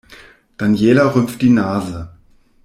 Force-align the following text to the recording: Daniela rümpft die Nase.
Daniela 0.57 1.13
rümpft 1.13 1.43
die 1.43 1.51
Nase. 1.51 2.09